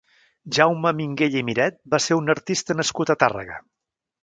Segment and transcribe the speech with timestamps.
[0.57, 3.63] Jaume Minguell i Miret va ser un artista nascut a Tàrrega.